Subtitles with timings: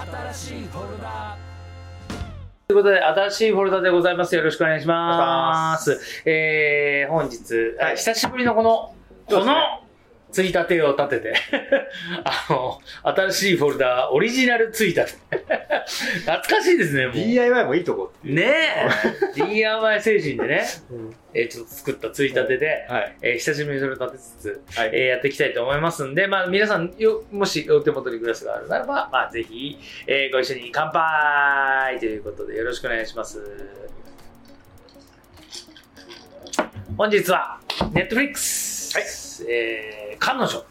[0.00, 1.36] 新しいフォルダ
[2.68, 4.34] ということで、新しいフォルダでございます。
[4.34, 6.00] よろしくお願いします。
[6.24, 8.94] えー、本日、はい久しぶりのこの、
[9.28, 9.54] この、
[10.32, 11.34] ついたてを立てて、
[12.24, 15.12] あの、新しいフォルダ、オリジナルついたて。
[16.20, 17.14] 懐かしいですね、もう。
[17.16, 18.12] DIY もいいとこ。
[18.22, 18.88] ねえ、
[19.34, 23.16] DIY 精神でね、うんえーちょっと作ったついたてで、はい。
[23.22, 24.90] えー久しぶりにそれを立てつつ、はい。
[24.92, 33.40] えーやっていきたいと思いますんで、まあ、皆さんよ、もしお手元にグラスがあるならば、まあ、ぜひ、えーご一緒に乾杯ということでよろしくお願いします。
[36.96, 37.58] 本日は、
[37.92, 39.04] Netflix、はい
[39.48, 40.64] えー彼女。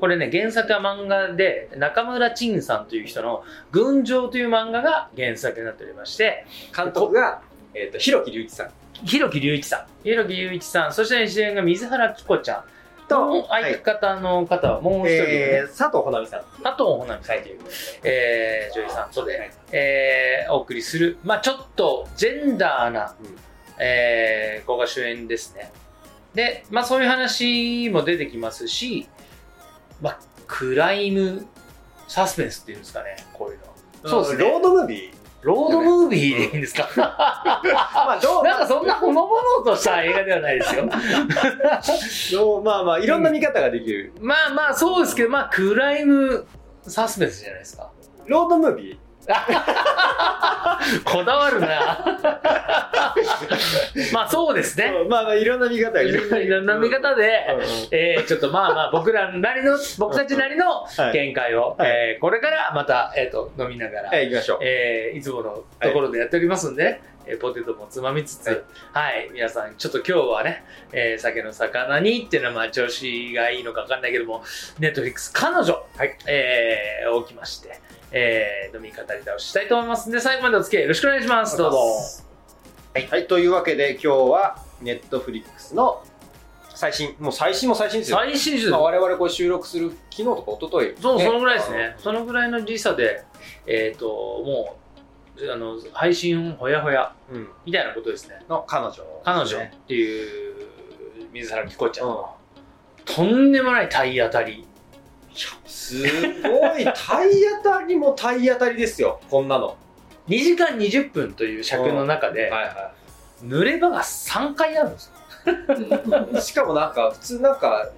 [0.00, 7.42] これね、原作は漫画で、中村陳さんという人の、群青という漫画が原作になっておりまして、監督が、
[7.74, 8.70] えっと、広木隆一さん。
[9.06, 12.64] 広木隆一さん、広木隆一さん、そして主演が水原希子ちゃん。
[13.08, 16.40] と、相方の方はもう一人、えー、佐藤穂波さん。
[16.62, 17.60] 佐藤穂波さんという、
[18.04, 19.10] えー女優さん。
[19.10, 23.36] とで、えーお送りする、まあちょっとジェンダーな、うん。
[23.78, 25.72] えー子が主演ですね。
[26.34, 29.08] で、まあそういう話も出てきますし、
[30.00, 31.46] まあクライム
[32.08, 34.08] サスペンスっていうんですかね、こういうの。
[34.08, 35.20] そうですねロードムービー。
[35.42, 40.84] ロードムービーでいいんですか、 まあ、どうなんかそんなほのぼのとした映画ではないですよ。
[42.62, 44.12] まあまあ、いろんな見方ができる。
[44.20, 46.46] まあまあそうですけど、まあクライム
[46.82, 47.90] サスペンスじゃないですか。
[48.26, 48.98] ロードムービー？
[51.04, 51.66] こだわるな。
[54.12, 54.92] まあそうですね。
[55.08, 57.46] まあまあ、いろんな見方がいろんな見方で、
[57.90, 61.12] えーちょっとまあまあ僕らなりの、僕たちなりのはい。
[61.12, 64.58] 見解を、はいえーこれからまた、えっ、と、飲みながら、はい、行きましょう。
[64.62, 68.48] えーいつものところでやっておりますんで、ねえーポテトもつまみつつ、
[68.92, 74.42] ははいい、皆さん、ちょっと今日はね、えー酒の魚にっていうのはまあ調子がいいのか分かんないけども、
[74.78, 77.78] ネットフリックス彼女、はいえー、起きまして、
[78.12, 81.56] えー、飲み語り倒ししたいと思いますんで、最後までお付き合いよろしくお願いします。
[81.56, 81.78] どうぞ。
[82.94, 86.02] はい、はい、というわけで今日はネットフリックスの
[86.74, 91.94] 最新もう最新も最新ですよ、最新種まあ、我々これ収録する昨日とか一昨日そう、そのぐらいですね。
[91.98, 93.22] そのぐらいの時差で、
[93.66, 94.76] えっ、と、も
[95.38, 98.42] う、あの、配信ほやほや、うん、みたいなことですね。
[98.48, 98.94] の彼女、
[99.24, 99.58] 彼女。
[99.58, 100.66] っていう、
[101.32, 102.08] 水原希子ちゃん。
[102.08, 102.34] の、
[103.04, 104.66] とんでもない体当たり。
[105.66, 106.02] す
[106.42, 106.84] ごい。
[106.84, 106.94] 体
[107.62, 109.20] 当たりも体当たりですよ。
[109.30, 109.76] こんなの。
[110.28, 112.92] 2時間20分という尺の中で、は
[113.44, 115.52] 濡れ場が3回あるんですよ。
[115.52, 117.90] いはいしかもなんか普通なんか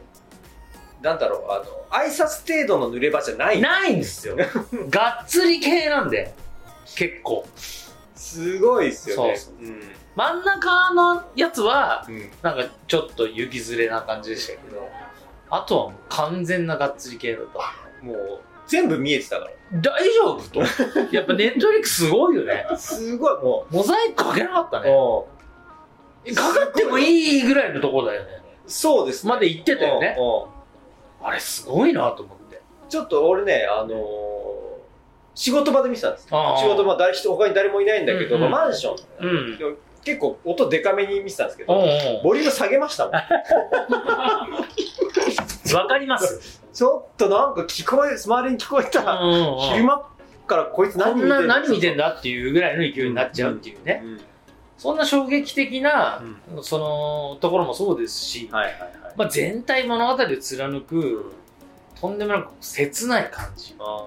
[1.03, 3.60] なんだろうあの挨拶程度の濡れ場じゃない。
[3.60, 4.37] ないんですよ。
[4.88, 6.32] がっつり系なんで、
[6.97, 7.47] 結構。
[8.14, 9.37] すごいですよね。
[9.37, 9.82] そううん。
[10.14, 12.31] 真ん中のやつは、うん。
[12.43, 14.88] なんかちょっと雪ずれな感じでしたけど、
[15.55, 17.59] あとはもう完全ながっつり系だった。
[18.05, 19.83] もう全部見えてたか大
[20.15, 20.43] 丈夫？
[20.51, 20.61] と。
[21.15, 22.67] やっぱネットフリックスすごいよね。
[22.69, 24.91] らすごいもモザイクかけなかったう、ね。
[24.91, 25.29] も
[26.35, 28.29] かかってもいいぐらいのところだよね。
[28.67, 30.17] うそうですまで言ってたよね。
[31.23, 32.62] あれすごいなと思って。
[32.89, 33.93] ちょっと俺ね、あのー
[35.35, 36.31] 仕事場で見てたんです仕
[36.69, 39.59] 事場誰人他に誰もいないんだけど、うんうんまあマンション、うん。
[40.05, 41.73] 結構音デカめに見てたんですけど。
[42.23, 43.15] ボリューム下げましたもん
[45.77, 46.62] わかります。
[46.72, 50.03] ちょっとなんか聞こえ周りに聞こえた、昼昼間
[50.47, 54.00] からこいつ何見てんだ何見てんだっていうぐらいの勢いになっちゃうっていうね。
[54.05, 54.21] うん
[54.82, 56.21] そんな衝撃的な、
[56.56, 58.49] うそのところもそうですし、
[59.16, 61.32] まあ、全体物語を貫く、
[62.00, 64.06] とんでもなく切ない感じあ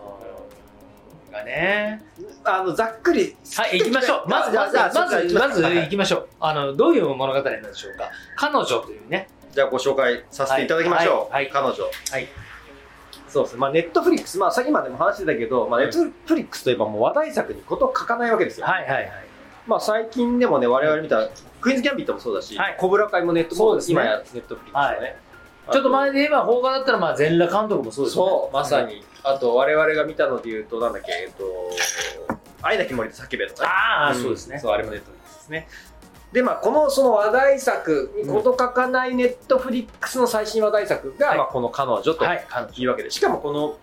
[1.31, 2.01] がね。
[2.19, 4.27] ーあのざっくりはい、行きましょう。
[4.29, 6.27] まず、まず、まず、まず行きましょう。
[6.41, 8.09] あの、どういう物語なんでしょうか。
[8.35, 9.29] 彼女というね。
[9.55, 11.45] じゃあご紹介させていただきましょう、はい。
[11.45, 11.49] はい。
[11.49, 11.73] 彼女。
[12.11, 12.27] はい。
[13.29, 19.11] そうですね、まあ、ネットフリックス、まあ、さっきまでも話してたけど、まあ、ネットフリックスといえばもう話題作にこと書かないわけですよ、はいはいはい。
[19.65, 21.29] まあ、最近でもね、我々見た
[21.61, 22.75] クイーンズ・ギャンビットもそうだし、はい。
[22.77, 23.93] コブラ会もネットそうですね。
[23.93, 25.17] 今やネットフリックスだね、
[25.71, 28.23] ちょっと前で言えば、邦画だったら、まあ、全裸監督もそうですね。
[28.25, 29.03] そう、まさに。
[29.23, 31.45] あと、我々が見たので言うと、なんだっけ、えっと、
[32.61, 34.15] 愛なき森と叫べとか、ああ、ん。
[34.15, 34.59] そうですね。
[34.59, 35.67] そう、あれもネットフリックスですね。
[36.35, 43.77] で、まあ、この、その話題作にこと書かないネットフリックスの最新話題作が、はいまあ、この彼女とはい、彼いうわけで、しかもこの、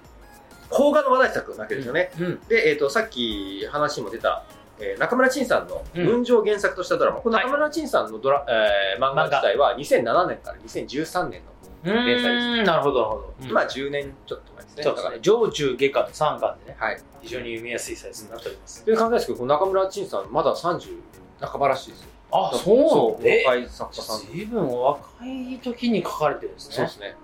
[0.69, 2.11] 邦画の話題作なわけですよね。
[2.19, 2.27] 女。
[2.27, 2.41] うん。
[2.49, 4.45] で、えっ、と、さっき話にも出た、
[4.81, 11.53] えー中村陳さんのうん群青を原作としたドラマ、このはい中村陳さんのドラ、えー漫画自体は2007年から2013年の、
[11.85, 13.35] うーん、なるほど、なるほど。
[13.41, 14.85] うんまあ10年ちょっと前ですね。
[14.85, 15.21] だからそうですね。
[15.23, 17.01] 上中下下の3巻でね、はい。
[17.23, 18.85] 非常に読みやすいサイズになっております。
[18.85, 21.01] で、考えですけど、この中村陳さん、まだ30
[21.41, 22.12] 半ばらしいですよ。
[22.33, 24.21] あ、そう若い作家さん。
[24.33, 26.75] 随分お若い時に書かれてるんですね。
[26.77, 27.15] そうですね。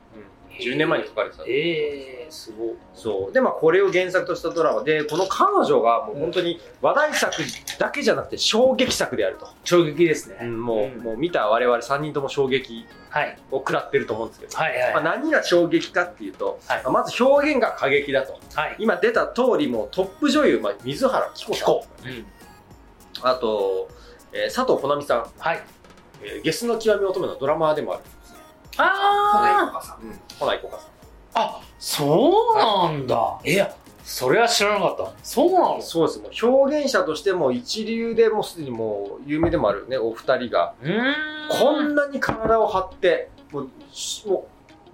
[0.51, 2.69] へ10年前に書かれてたええー、すごい。
[2.95, 7.35] そうでまあこれを原作としたドラマでこの彼女がもう本当に話題作
[7.79, 10.39] だけじゃなくて衝撃作であると、衝撃ですね。
[10.43, 13.39] うんもううんもう見た我々3人とも衝撃はい。
[13.51, 14.95] を食らってると思うんですけど、はいはい。
[14.95, 18.77] まあ、何が衝撃かっていうと、はいまあまず表現が過激だとはい。
[18.79, 21.75] 今出た通りもうトップ女優、まあ、水原希子さん。
[21.75, 22.27] うん。
[23.23, 23.89] あと、
[24.33, 25.63] えー佐藤穂波さん、はい。
[26.23, 28.39] えーゲスの極み乙女のドラマーでもあるんですね
[28.77, 29.83] ああ。
[29.83, 30.81] さん、うん、穂内子さん
[31.35, 33.39] あ、そうなんだ。
[33.45, 35.13] いや、それは知らなかった。
[35.23, 35.83] そうなの？
[35.83, 41.15] そうですもう表現者としても一流でもうすでにもう有名でもあるねお二人がうーん。
[41.51, 44.49] こんなに体を張ってもうしも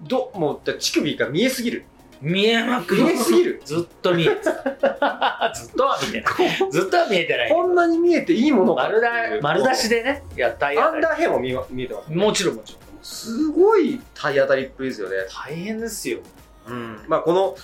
[0.04, 1.86] うどもうだ乳首が見えすぎる
[2.20, 3.04] 見えまくる。
[3.04, 5.52] 見えすぎるずっと見えてた。
[5.54, 6.70] ずっとは見てない。
[6.70, 7.50] ずっとは見えてない。
[7.50, 12.84] こんなに見えていいものか丸出丸出しでね、やったアンダーヘアも見え見えてますもちろんもちろん。
[13.02, 16.18] すごい体当たりっぷりですよね大変ですよ。
[16.66, 17.56] うんまあ、この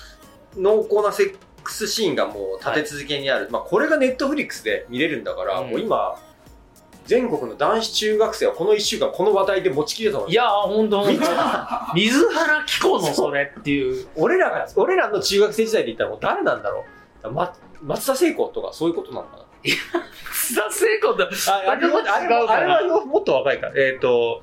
[0.57, 6.19] 濃厚なセックスシーンがもう立て続けにある、まあ、これがネットフリックスで見れるんだから、うんもう今
[7.05, 11.93] 全国の男子中学生はこの1週間この話題で持ちきれたのいや、ほんとほんと見た？
[11.95, 14.07] 水原希子のそれっていう。
[14.17, 16.85] 俺らが俺らの中学生時代で言ったらもう誰なんだろ
[17.25, 19.45] う、ま、松田聖子とかそういうことなのかな。
[20.33, 22.77] 津田聖子とああれも違うかな。
[22.77, 23.73] あれはもっと若いから。
[23.77, 24.43] えっ、と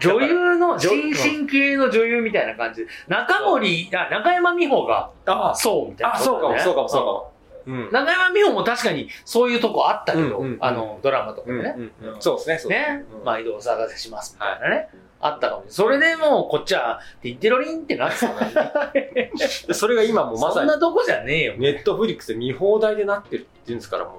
[0.00, 2.82] 女優の、女新進系の女優みたいな感じ。
[2.82, 2.88] で。
[3.06, 7.32] 中森、あ中山美穂があそうみたいなあそうかもそうかもそうかも
[7.66, 11.74] うん中山美穂も確かにそういうとこあったけど、うんうんうんあの、ドラマとかうんでね。
[11.76, 14.88] うんうんそうですねね、うん毎度お探せしますみたいなね。
[15.20, 15.64] あったかも。
[15.68, 18.54] それでもうこっちは、ティッテロリンってなってたのに。
[18.92, 19.32] で
[19.74, 21.54] それが今もうまさにそんなとこじゃねえよ。
[21.56, 24.14] ネットフリックスで見放題でなってるっていうんですから、もう、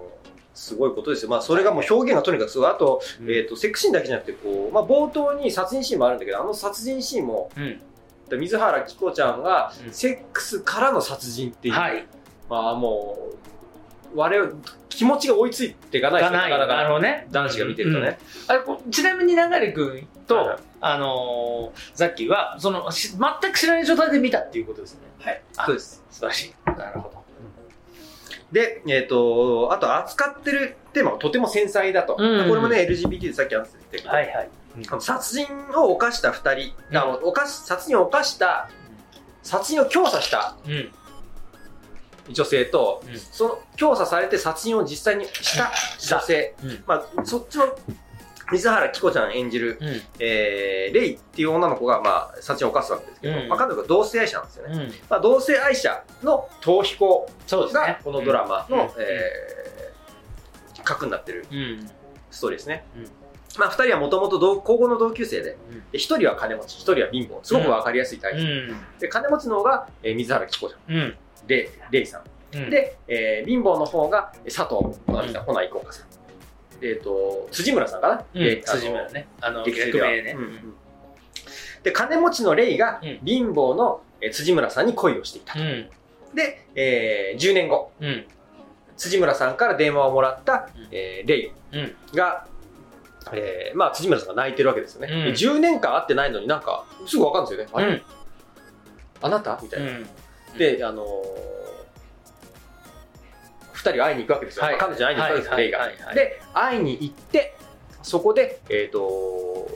[0.54, 1.30] すごいことですよ。
[1.30, 2.70] まあ、それがもう表現がとにかくすごい。
[2.70, 7.80] あと、うんえっ、と、セックシーンだけじゃなくて、こう、まあ、冒頭に殺人シーンもあるんだけど、あの殺人シーンも、うん。
[8.40, 12.06] 水原希子ちゃんがう、んセックスからの殺人っていう、はい。
[12.50, 13.18] まあ、も
[14.14, 14.52] う、我々、
[14.90, 17.00] 気持ちが追いついていかないですよがなかなか。
[17.00, 17.28] ね。
[17.32, 18.18] 男子が見てるとね。
[18.48, 25.02] あれこちなみに流れ君と、はいあのー、ザッキーは、その、し全く知らない状態で見たっていうことですね。
[25.20, 25.42] はい。
[25.58, 26.04] あそうです。
[26.10, 26.54] 素晴らしい。
[26.78, 27.18] なるほど。
[28.52, 32.16] で、えっ、と、あと扱ってるテーマがとても繊細だと。
[32.18, 34.50] うんこれもね、LGBT でさっき話してたけど、はいはい。
[34.90, 38.70] あの殺人を犯した二人、あの犯し殺人を犯した、
[39.44, 40.92] 殺人を教唆したうん。
[42.30, 43.18] 女性と、うん。
[43.20, 45.72] その教唆されて殺人を実際にした
[46.18, 46.84] 女性、うん。
[46.86, 47.66] まあ、そっちの
[48.52, 50.02] 水原希子ちゃん演じる、うん。
[50.20, 53.50] えーレイっていう女の子が、まあ、殺人を犯すわけですけど、うん。
[53.50, 54.94] まあ、彼女が同性愛者なんですよね、うん。
[55.10, 57.82] まあ、同性愛者の逃避行そうですね。
[57.82, 58.00] が。
[58.04, 59.02] このドラマの、うん。
[59.02, 59.88] えー
[60.84, 61.90] 核になってるうん。
[62.32, 63.04] ストーリーですね、うん。
[63.60, 65.80] まあ、2人はもともと高校の同級生でうん。
[65.92, 67.40] で1人は金持ち1人は貧乏。
[67.44, 68.78] すごく分かりやすいタイプ、うん。
[69.00, 71.18] で金持ちの方が、えー水原希子ちゃん。
[71.48, 72.24] レイレイさん
[72.56, 76.08] うん、で、えー貧乏の方が佐藤穂波さん、穂内幸香さん。
[76.82, 79.28] えっ、と、辻村さんかな、うんで、辻村ね。
[79.42, 80.34] あの、劇名ね。
[80.38, 80.74] うんうん
[81.84, 85.60] で、金持ちのレイがうん貧乏の、えー辻村さんに恋をしていた。
[85.60, 85.90] うん。
[86.34, 88.26] で、えー10年後、うん。
[88.96, 91.96] 辻村さんから電話をもらった、うんえーレイうん。
[92.16, 92.48] が、
[93.34, 95.08] えーまあ、辻村さんが泣いてるわけですよね。
[95.12, 97.72] うんで10年間会ってないのになんか、すぐ分かるんですよね。
[97.74, 98.02] あれ、うん。
[99.22, 99.60] あなた？
[99.62, 99.86] みたいな。
[99.92, 100.08] うん。
[100.58, 101.08] で、あのー
[103.74, 104.66] 二人会いに行くわけですよ。
[104.66, 106.14] はいまあ彼女に会いに行くわけですよ、はいレイが。
[106.14, 107.56] で、会いに行って、
[108.02, 109.68] そこで、えっ、と、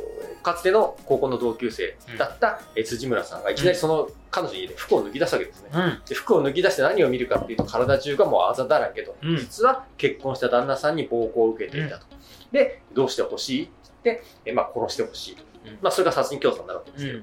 [0.42, 5.70] かつての高校の同級生だった、えー辻村さんがいきなりその彼女に、ね、服を脱ぎ出すわけですね。
[5.74, 6.02] うん。
[6.06, 9.16] で服を脱ぎ出して何を見るかっていうと体中がもうあざだらけと。
[9.22, 12.08] うん実は結婚した旦那さんに暴行を受けていたと。
[12.52, 13.72] で、どうしてほしいって
[14.04, 15.44] 言って、えーまあ、殺してほしいと。
[15.66, 17.20] うんまあ、それが殺人教唆になるわけですけど。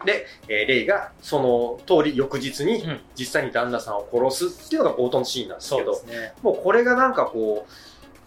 [0.00, 0.06] うん。
[0.06, 6.32] で、えーレイがその通り翌日にうん実際に旦那さんを殺すっていうのが冒頭のシーンなんですけど、すね。
[6.42, 7.66] もうこれがなんかこ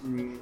[0.04, 0.40] う、うん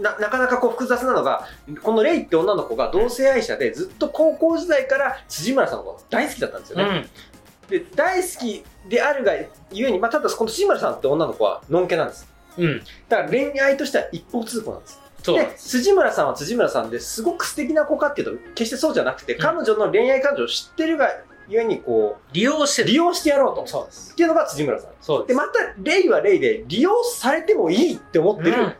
[0.00, 1.46] ななかなかこう複雑なのが、
[1.82, 6.84] このレイって女の子が同性愛者でずっと高校時代から辻村さんのことが大好きだったんですよね。
[6.84, 7.70] うん。
[7.70, 9.32] で、大好きであるが
[9.70, 12.28] ゆえに、まあ、ただこの辻村さんって女の子はのんけなんです。
[12.56, 12.82] うん。
[13.08, 15.01] だから恋愛としては一方通行なんです。
[15.22, 15.54] で。
[15.56, 21.08] 辻村さんは辻村さんですごく素敵な子かっていうと、決してそうじゃなくて、うん彼女の恋愛感情を知ってるが
[21.48, 22.88] ゆえに、こう、利用してる。
[22.88, 23.66] 利用してやろうと。
[23.66, 24.12] そうです。
[24.12, 24.90] っていうのが辻村さん。
[24.90, 25.36] で、そうです。
[25.36, 28.74] また、レイはレイで、利用されてもいいって思ってるうん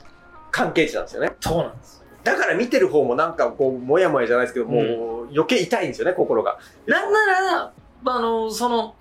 [0.50, 1.34] 関係値なんですよね。
[1.40, 2.02] そうなんです。
[2.22, 6.58] だから見てる方もなんかこう、もやもやじゃないですけど、もう余計痛いんですよね、心が。
[6.86, 7.72] なんなら、
[8.04, 8.94] あの、その、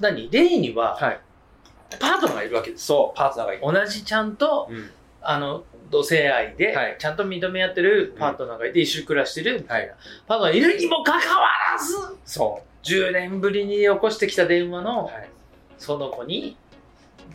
[0.00, 0.30] 何？
[0.30, 1.20] レイには、はい。
[2.00, 2.86] パートナーがいるわけです。
[2.86, 3.60] そう、パートナーがいい。
[3.60, 4.90] 同じちゃんと、うん。
[5.20, 9.90] あの、同性愛ではい、ちゃんと認め合ってるパートナーがいて、一緒に暮らしてる、はい。
[10.26, 14.82] パートナーがいるにもかかわらず、そ10年ぶりに起こしてきた電話う。
[14.82, 15.30] の、はい。
[15.78, 16.56] その子に、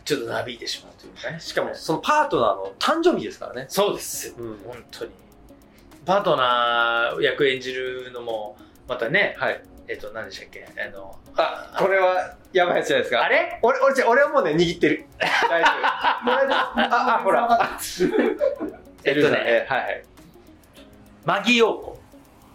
[0.04, 1.40] ちょっとなびいてしまうというかね。
[1.40, 3.66] しかも、そのパートナーの誕生日ですからね。
[3.68, 4.34] そうですよ。
[4.38, 4.58] うん。
[4.64, 5.10] 本当に。
[6.04, 8.56] パートナー役演じるのも、
[8.86, 9.62] またね、はい。
[9.88, 10.66] えっと、何でしたっけ？
[10.66, 13.22] あの、あ、これは、やばいやつじゃないですか。
[13.24, 13.58] あれ？
[13.62, 15.06] 俺、俺、俺はもうね、握ってる。
[15.18, 15.84] 大丈夫。
[16.80, 17.48] あ、あ、ほら。
[19.04, 20.04] えっとね、はいはい。
[21.24, 21.98] 牧陽子。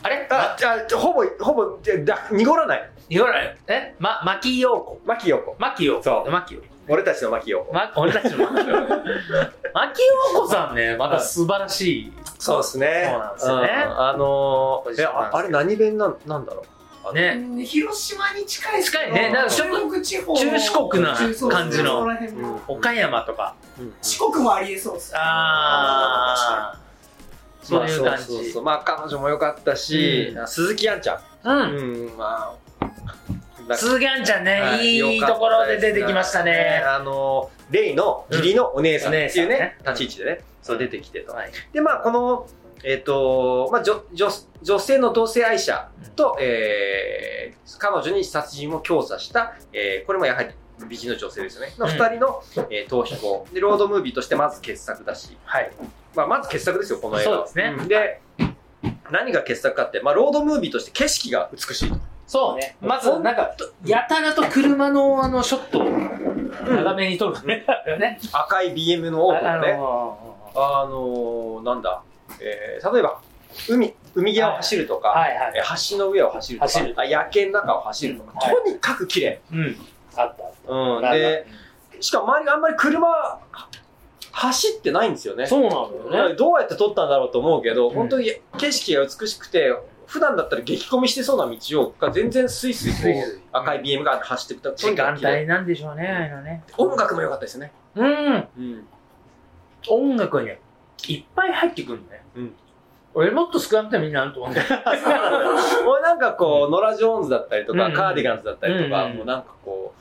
[0.01, 0.27] あれ？
[0.31, 2.89] あ、じゃあ、ほぼ、ほぼ、じゃだ濁らない。
[3.09, 3.57] 言わない。
[3.67, 3.95] え？
[3.99, 5.01] ま、牧陽子。
[5.05, 5.55] 牧陽子。
[5.59, 6.03] 牧陽子。
[6.03, 6.67] そう牧陽子。
[6.91, 7.71] 俺たちの牧陽子。
[7.73, 8.81] ま、俺たちの牧陽子。
[8.81, 10.01] 牧
[10.33, 12.13] 陽子さんね、また素晴らしい。
[12.39, 13.09] そうですね。
[13.11, 16.65] そうなんですよねうんあのー、あれ何弁なんなんだろう
[17.13, 17.37] ね。
[17.37, 21.13] うん広島に近い近いねだからちょっと中国地方中四国な
[21.49, 23.55] 感じの岡山とか。
[23.79, 26.89] うん四国もありえそうですあー。
[27.65, 28.61] そういう感じ。
[28.61, 31.19] まあ彼女も良かったし、鈴木杏ちゃん。
[31.43, 31.77] うん。
[31.77, 32.85] うん、まあ。
[33.59, 36.81] なんか鈴木杏ちゃんね、はいいいところで出てきましたね。
[36.83, 41.33] あの、レイの義理のお姉さんっていうねね、立ち位置でね、そう出てきてと。
[41.33, 41.51] はい。
[41.71, 42.47] で、まあ、この、
[42.83, 44.29] えっ、と、まあ女、女、
[44.61, 50.49] 女性の同性愛者と、えー、彼女に殺人を強査した、えー、これもやはり
[50.87, 51.73] 美人の女性ですよね。
[51.77, 53.45] のうん二人の、えー逃避行。
[53.53, 55.71] で、ロードムービーとしてまず傑作だし、はい。
[56.15, 57.37] まあ、まず傑作ですよ、この映画は。
[57.37, 58.21] そうですねんで、
[59.11, 61.97] 何が傑作かって、まあ、ロードムービーとして景色が美しいと。
[62.27, 62.75] そうね。
[62.79, 63.55] まず、なんか、
[63.85, 65.83] やたらと車のあの、ショットを
[66.69, 67.65] 長めに撮るね。
[67.99, 68.19] ね。
[68.31, 69.73] 赤い BM のオープンあね。
[69.73, 72.03] のあのー、なんだ、
[72.39, 73.21] えー、例えば、
[73.67, 79.41] 海、海際を走るとか、はいはいえー橋の上を走るとか、走るあ夜景の中を走るとか、はいとにかく綺麗。
[79.51, 79.75] うん。
[80.15, 81.01] あったうん。
[81.01, 81.13] た。
[81.13, 81.45] で、
[81.99, 83.39] しかも周りがあんまり車、
[84.31, 85.47] 走ってないんですよね。
[85.47, 86.35] そうなんだよね。
[86.35, 89.73] どうやって撮ったんだろうと思うけど、ん本当に景色が美しくて、
[90.05, 94.69] 普段だったら激込みしてそうな道を、が全然スイスイこう赤い BM が走ってくた。
[94.71, 96.63] と時間帯なんでしょうね、あのね。
[96.77, 97.71] 音楽も良かったですね。
[97.95, 98.47] うん。
[98.57, 98.87] うん。
[99.87, 100.49] 音楽に
[101.07, 102.23] いっぱい入ってくるね。
[102.35, 102.55] うん。
[103.13, 104.67] 俺もっと少なくてもいいなと思 うんだよ。
[105.87, 109.93] 俺なんかこう、ノラ・ジョーンズだったりとか、うんカーディガンズだったりとか、うんもうなんかこ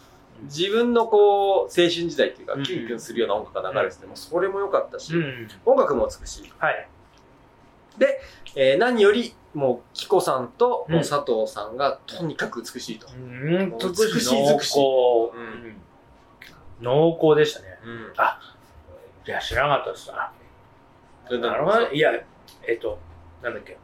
[0.42, 5.48] う、自分のこう、青春時代っていうかう、んキュンキュンするような音楽が流れてて、もうそれも良かったし、うん。
[5.64, 6.52] 音楽も美しい。
[6.58, 6.88] はい。
[8.56, 13.06] えー何より、もう、キコさんと、うんもう佐藤さんがとにかく美しいと。
[13.12, 14.82] うん、美しい美しい
[16.82, 17.38] 濃厚。
[17.38, 17.78] でしたね。
[17.84, 18.12] うん。
[19.26, 20.30] いや、知らなかったですな。
[21.30, 21.90] ななるほど。
[21.90, 22.12] いや、
[22.66, 22.98] えっと、
[23.42, 23.76] なんだっけ？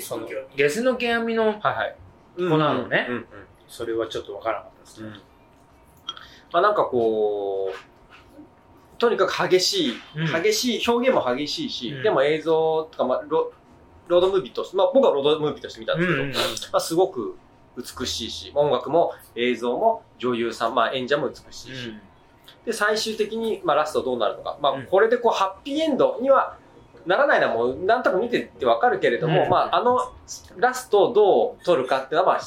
[0.00, 1.96] その、ゲスの毛網の、はいはい。
[2.36, 3.06] 子なのね。
[3.08, 3.26] うんうん
[3.68, 5.08] それはちょっとわからなかったですね。
[5.08, 5.14] うん。
[5.14, 10.42] まあなんかこう、とにかく激しい、うん。
[10.42, 12.02] 激しい、表現も激しいし、うん。
[12.02, 13.52] でも映像とか、まあロ、
[14.08, 16.40] ロードムービーとして、まあ僕はロードムービーとして見たんですけど、うんうんま
[16.72, 17.36] あすごく
[17.76, 21.40] 美しいし、音楽も映像も女優さん、まあ演者も美し
[21.72, 21.94] いし、
[22.66, 24.86] で、最終的に、まあラストどうなるのか、まあうん。
[24.86, 26.58] これでこうハッピーエンドには
[27.06, 30.12] ならないのはもうなんとか見てってわかるけれども、うんまああの
[30.56, 32.42] ラストをどう撮るかっていうのは、まあ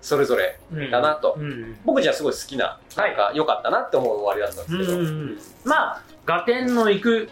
[0.00, 1.34] それぞれうんだなと。
[1.38, 7.28] うんうん僕じゃすごい好きな、なんか良かったなって思う終わりだったんですけど、うんうんうんまあ、ガテンの行く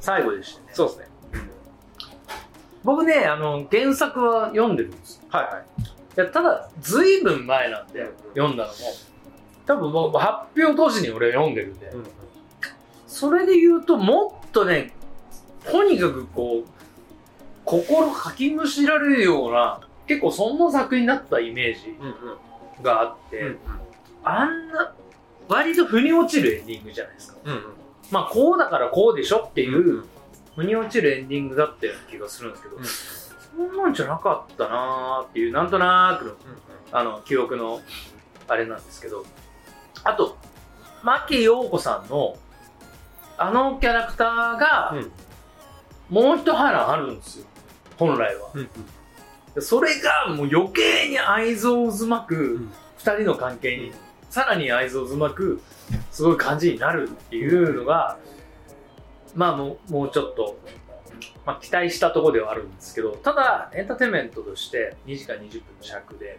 [0.00, 0.66] 最後でしたね。
[0.72, 1.06] そうですね。
[2.84, 5.22] 僕ね、あの、原作は読んでるんですよ。
[5.30, 5.64] はいはい。
[5.82, 8.74] いやただ、ずいぶん前なんで、読んだのも。
[9.66, 11.90] 多分もう発表当時に俺読んでるんで。
[13.06, 14.92] それで言うと、もっとね、
[15.70, 16.68] とにかくこう、
[17.64, 22.82] 心かきむしられるような、結構そんな作品になったイメージうんうん。
[22.82, 23.58] があって、うん
[24.26, 24.94] あんな、
[25.48, 27.38] 割と腑に落ちるエンディングじゃないですか。
[27.44, 27.62] うんうん。
[28.10, 30.04] まあ、こうだからこうでしょってていう、
[30.56, 32.84] 腑に落ちるエンディングだったような気がするんですけど、うん
[33.56, 36.34] そんなんじゃなかったなーっていう、なんとなーくの、
[36.90, 37.80] あの、記憶の、
[38.48, 39.24] あれなんですけど、
[40.02, 40.36] あと、
[41.02, 42.36] 牧陽子さんの、
[43.36, 45.12] あのキャラクターが、うん
[46.10, 47.46] もう一波乱あるんですよ。
[47.96, 48.50] 本来は。
[48.54, 48.68] うん
[49.54, 52.72] でそれがもう余計に愛憎渦巻くん。
[52.98, 53.92] 二人の関係に、
[54.30, 55.62] さらに愛憎渦巻く
[56.10, 58.18] すごい感じになるっていうのが、
[59.34, 60.58] まあもうもうちょっと、
[61.44, 66.38] まあ、期待したところではあるんですけどただエンターテインメントとして2時間20分の尺で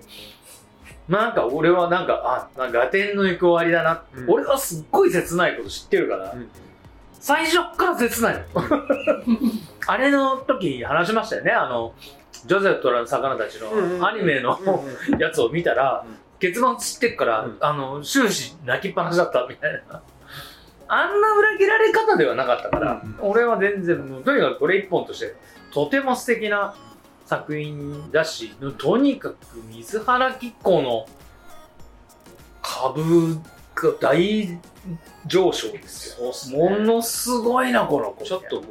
[1.08, 4.32] まあなんか俺はなんかあなんかガテンの行く終わりだな、うん。
[4.32, 6.50] 俺はすっごい切ないこと知ってるから、うん
[7.26, 8.46] 最初っから切ない。
[8.54, 8.62] の
[9.88, 11.52] あれの時話しましたよね。
[11.52, 11.96] あの
[12.46, 14.60] ジョゼフとの魚たちのアニメの
[15.18, 17.58] やつを見たら、うん結末知ってっから、うん。
[17.62, 20.02] あの終始泣きっぱなしだったみたいな。
[20.88, 23.18] あんな裏切られ方ではなかったから、うん。
[23.22, 25.34] 俺は全然とにかくこれ一本として
[25.74, 26.76] とても素敵な
[27.26, 29.36] 作品だしとにかく
[29.70, 31.08] 水原希子の
[32.62, 33.55] 株が
[34.00, 34.60] 大
[35.28, 36.32] 上昇ですよ。
[36.34, 38.24] すものすごいなこの子。
[38.24, 38.66] ちょっともう、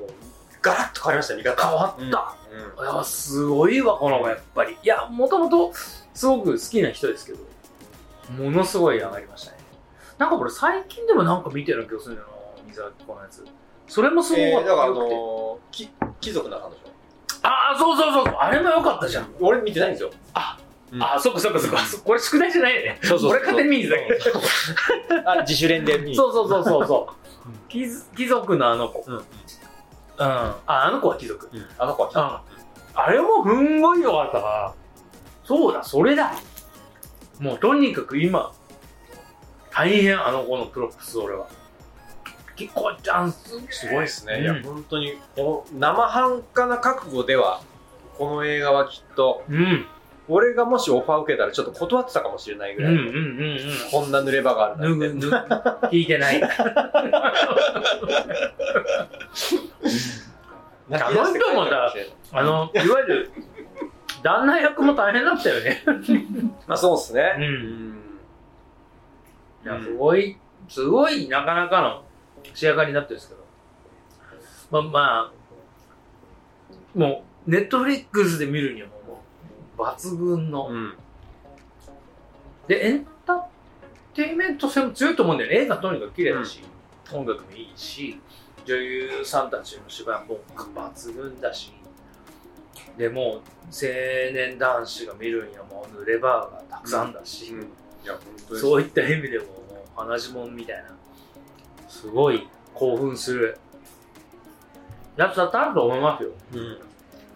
[0.62, 1.68] ガラッと変わりました、見方。
[1.68, 2.37] 変わった、
[2.80, 2.94] うん。
[2.94, 4.76] いやすごいわこの子やっぱり。
[4.82, 5.73] いやもともと
[6.14, 7.38] すごく好きな人ですけど
[8.42, 9.58] ものすごい上がりましたね。
[10.18, 12.34] なんかこれ最近でもなんか見てる気がするんだよな
[12.68, 13.44] 水原希子のやつ。
[13.88, 16.76] それもすごかった、えーだからあのー、き貴族な彼女。
[17.42, 20.11] ああそうそうそうあれもよかったじゃん、俺見てないんですよ。
[20.94, 21.02] うん。
[21.02, 21.78] ああそっかそっかそっか。
[22.04, 22.98] これ宿題じゃないよね。
[23.02, 23.30] そうそうそう。
[23.30, 25.30] 俺勝手に見に行ったけど。
[25.30, 26.16] あ、自主練で見に。
[26.16, 27.68] そうそうそうそうそう。
[27.68, 27.86] 貴
[28.16, 29.04] 貴族のあの子。
[29.06, 29.16] うん。
[29.16, 29.24] うん。
[30.16, 31.50] ああの子は貴族。
[31.52, 31.66] うん。
[31.78, 32.26] あの子は貴族。
[32.26, 33.00] うん。
[33.02, 34.74] あれもすんごい良かったから
[35.44, 36.32] そうだそれだ。
[37.40, 38.52] もうとにかく今
[39.72, 41.48] 大変あの子の props 俺は。
[42.56, 44.34] きこちゃんすすごいですね。
[44.34, 44.42] うん。
[44.42, 47.60] いや、本当に、この生半可な覚悟では、
[48.16, 49.86] この映画はきっと、うん
[50.28, 53.58] 俺がもしオファー受けたらちょっと断ってたかもしれないぐらい、うんうんうんうん
[53.90, 55.26] こんな濡れ場があるなんて。
[55.26, 55.36] 脱ぐ
[55.88, 56.52] 聞いてない泣
[61.04, 63.30] き出して帰るかもしれないあのいわゆる
[64.22, 65.82] 旦那役も大変だったよね
[66.66, 67.34] まあそうですね。
[67.36, 67.46] うんう
[67.90, 67.94] ん
[69.64, 70.36] いや、すごい、
[70.68, 72.04] すごいなかなかの
[72.52, 73.40] 仕上がりになってるんですけど。
[74.70, 78.88] まあまあ、もう、ネットフリックスで見るには
[79.76, 80.68] 抜群の。
[80.70, 80.94] うん。
[82.68, 83.42] で、エンター
[84.14, 85.56] テインメント性も強いと思うんだよね。
[85.58, 86.62] 映画とにかく綺麗だし、
[87.12, 88.20] 音楽もいいし、
[88.64, 90.38] 女優さんたちの芝居も
[90.74, 91.72] 抜群だし、
[92.96, 93.26] でもう、
[93.66, 98.58] 青年男子が見るにはもう濡れ場がたくさんだし、うん。
[98.58, 99.50] そういった意味でも、も
[99.84, 100.96] う、鼻血もんみたいな、
[101.88, 103.58] すごい興奮する
[105.16, 106.30] やつだったなと思いますよ。
[106.52, 106.78] うん。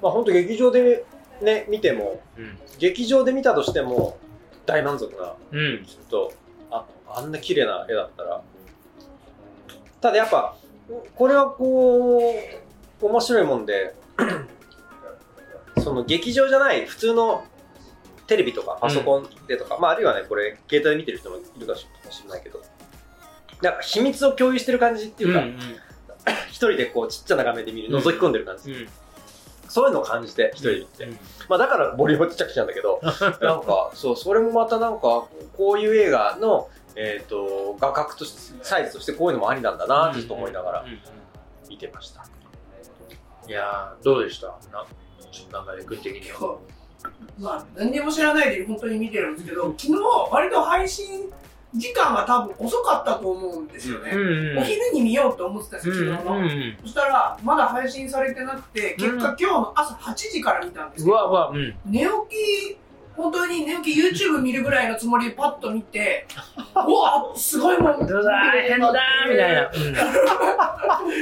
[0.01, 1.05] まあ本当劇場で
[1.41, 2.59] ね、見ても、うん。
[2.79, 4.19] 劇場で見たとしても、
[4.67, 5.85] 大満足な、うん。
[5.85, 6.33] きっと、
[6.71, 8.43] あ、あんな綺麗な絵だったら。
[10.01, 10.57] ただやっぱ、
[11.15, 12.33] これはこ
[13.01, 13.95] う、面白いもんで、
[15.83, 17.45] その劇場じゃない普通の
[18.27, 21.87] テレビとかパソコンでとか、まああるいはね、これ携帯で見てる人もいるかもし
[22.25, 22.63] れないけど、
[23.63, 25.43] なんか秘密を共有してる感じっていうか、
[26.49, 28.89] 一人でこうちっちゃな画面で見る、うん覗き込んでる感じ、うん。
[29.69, 31.21] そういうのを感じて、一人で見て。
[31.49, 33.01] まあだからボリュームちっちゃくしちゃうんだけど、
[33.41, 35.27] なんか、そう、それもまたなんか、
[35.57, 40.85] こういう映画の、えっ、と、画角として、サイズとしてこういうのもありなんだなってちょっと思いながら
[41.69, 42.25] 見てました。
[43.47, 44.49] いやー、どうでした？
[44.49, 44.85] な、
[45.31, 46.59] ちょっと中で君的には。
[47.39, 49.93] まあ、何にも知らないで本当に見てるんですけど、昨日
[50.31, 51.31] 割と配信
[51.75, 54.13] 時間が多分遅かったと思うんですよね。
[54.13, 56.39] んお昼に見ようと思ってたんですよ、うん昨日の。
[56.39, 56.77] うん。
[56.83, 61.75] そしたら、まだ配信されてなくて、結果今日の朝8時から見たんですけど、うわうわ、うん。
[61.85, 62.79] 寝起き、
[63.15, 66.27] 本当に寝起き YouTube 見るぐらいのつもりでパッと見て、
[66.75, 67.93] うわすごいもん。
[67.93, 69.63] う変だーみたいな。
[69.65, 70.29] うん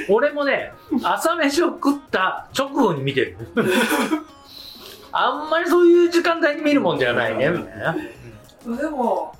[0.08, 3.36] 俺もね、朝飯を食った直後に見てる。
[5.12, 8.76] あんまりそういう時間帯に見るもんじゃないね、みたいな。
[8.76, 9.34] でも、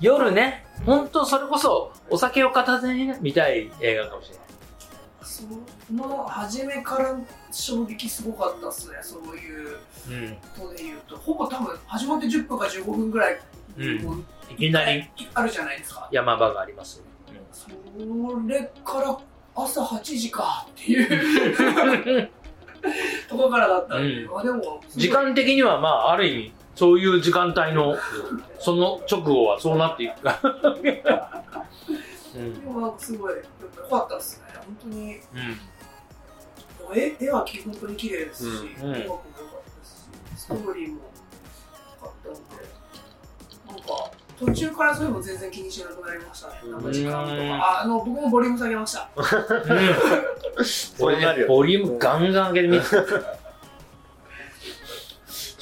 [0.00, 4.44] 夜ね、ほんとそれこそお酒を片手にね見たい映画かもしれない。
[5.22, 5.44] そ
[5.94, 7.18] の初めから
[7.50, 10.36] 衝撃すごかったっすね、そういううん。
[10.58, 11.16] ことで言うと。
[11.16, 13.40] ほぼ多分始まって10分か15分ぐらい、
[13.76, 16.08] うんいきなりあるじゃないですか。
[16.10, 17.02] 山場があります。
[17.52, 17.68] そ
[18.48, 19.18] れから
[19.54, 22.28] 朝8時かっていう
[23.28, 27.94] ところからだったんで、うあでも、時間的にはまあ、ある意味、そういう時間帯の、
[28.58, 31.44] その直後はそうなっていくから。
[32.34, 32.54] うん。
[32.54, 33.42] でもなんかすごい、やっ
[33.76, 34.46] ぱ良かったっすね。
[34.54, 35.20] 本当に、
[36.94, 38.48] 絵絵は本当に綺麗ですし、
[38.82, 41.00] うんうん音楽も良かったですし、ストーリーも
[42.00, 42.40] 良かったので、
[43.68, 46.54] なんか、途中からそういうの全然気にしなくなりましたね。
[46.70, 47.56] なんか時間とうんか。
[47.56, 49.10] ああの、僕もボリューム下げました。
[50.98, 53.39] ボリュームガンガン上げてみて。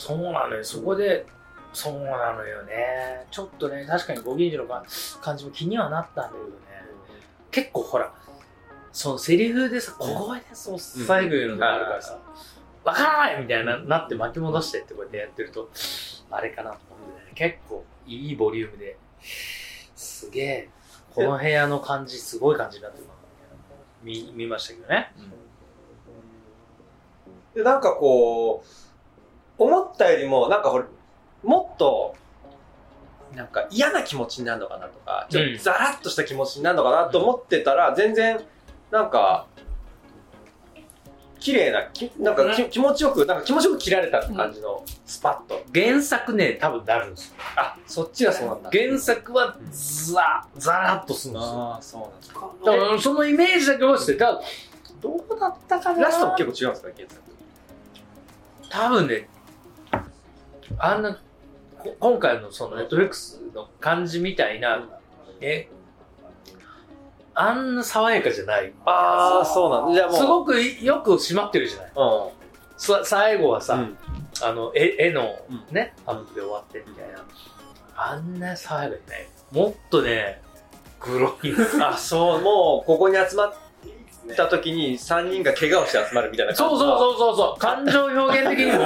[0.09, 1.27] そうなのよ、そこで、
[1.75, 3.27] そうなのよね。
[3.31, 4.83] ちょっとね、確かにご近所のか
[5.21, 6.51] 感じも気にはなったんだけどね。
[7.51, 8.11] 結構ほら、
[8.91, 12.19] そのセリフでさ、小声でそう、最後言うのがあるからさ、
[12.85, 15.69] わからないみたいな、なって巻き戻してってこうやってやってると、
[16.31, 18.97] あれかなと思ってね、結構いいボリュームで、
[19.95, 20.71] すげえ、
[21.15, 23.13] この部屋の感じ、すごい感じになってるな、
[24.03, 25.13] 見、見ましたけどね。
[27.55, 28.88] で、なんかこう、
[29.59, 30.85] 思ったよりも、なんかほれ、
[31.43, 32.15] もっと、
[33.35, 38.41] なんか嫌な気持ちになるのかなとか、ちょっうんとザラッとした気持ちになるのかなと思ってたら、全然、
[38.91, 39.47] なんか、
[41.39, 45.63] 綺麗な、きなんかき気持ちよく、なんか気持ちよく切られた感じの、スパッと。
[45.73, 47.35] 原作ね、多分なるんですよ。
[47.55, 48.71] あ、そっちがそうなんだ。
[48.73, 51.61] 原作はザ、ザラッとするんですよ。
[51.61, 52.73] ああ、そうなんだ。
[52.73, 54.41] だからそのイメージだけ落ちて、だ
[55.01, 56.07] どうだったかな？
[56.07, 57.23] ラストも結構違うんですか、原作？
[58.69, 59.29] 多分ね、
[60.79, 61.19] あんな、
[61.79, 64.87] こ今回のそのネットフリックスの感じみたいな、
[65.41, 65.69] え、
[67.35, 68.73] あんな爽やかじゃない。
[68.85, 69.95] ああ、そうなんだ。
[69.95, 70.17] じゃあもう。
[70.19, 71.91] すごくよく締まってるじゃない。
[71.95, 72.31] う
[72.77, 73.97] さ最後はさ、ん。
[74.43, 77.25] あの絵絵のうんね、アップで終わってみたいな。
[77.97, 79.29] あんな爽やかじゃない。
[79.53, 80.43] もっとね、
[80.99, 81.53] 黒い。
[81.81, 83.55] あ、そう、もう、ここに集まっ
[84.35, 87.61] た時に3人が怪我をして集まるみたいな感じそうそうそうそうそう。
[87.61, 88.79] 感情表現的にも、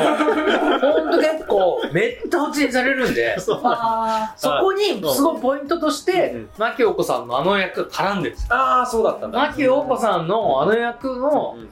[0.79, 8.55] ほんと結構、めった落ちにされるんで、そうあそこにすごいポイントとしてうん、牧陽子さんのあの役が絡んでるんですよ。
[8.55, 9.39] ああ、そうだったんだ。
[9.39, 11.71] 牧陽子さんのあの役の、うん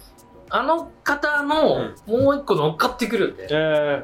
[0.52, 3.46] あの方のもう一個乗っかってくるんで。
[3.50, 4.02] え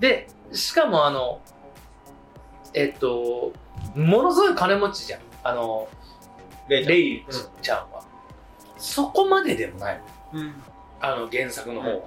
[0.00, 1.40] で、しかもあの、
[2.74, 3.52] えっと、
[3.94, 5.20] ものすごい金持ちじゃん。
[5.44, 5.95] あの、ー、
[6.68, 7.24] レイちゃんレイ
[7.62, 8.04] ちゃんは。
[8.78, 10.02] そこまででもない。
[10.32, 10.54] うん。
[11.00, 12.00] あの原作の方は。